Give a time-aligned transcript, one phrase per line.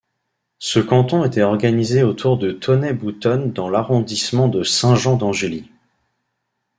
[0.57, 5.69] Ce canton était organisé autour de Tonnay-Boutonne dans l'arrondissement de Saint-Jean-d'Angély.